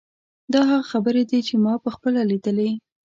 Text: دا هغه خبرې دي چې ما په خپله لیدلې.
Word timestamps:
دا 0.53 0.61
هغه 0.71 0.87
خبرې 0.91 1.23
دي 1.29 1.39
چې 1.47 1.55
ما 1.63 1.73
په 1.83 1.89
خپله 1.95 2.21
لیدلې. 2.31 2.69